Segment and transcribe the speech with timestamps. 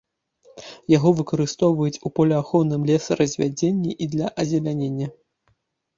[0.97, 5.07] Яго выкарыстоўваюць у полеахоўным лесаразвядзенні і для азелянення.